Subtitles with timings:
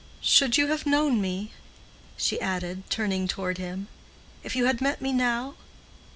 [0.19, 1.51] Should you have known me,"
[2.17, 3.87] she added, turning toward him,
[4.41, 5.53] "if you had met me now?